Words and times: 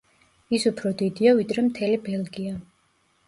ის 0.57 0.63
უფრო 0.69 0.91
დიდია 1.01 1.35
ვიდრე 1.41 1.65
მთელი 1.67 1.99
ბელგია. 2.07 2.57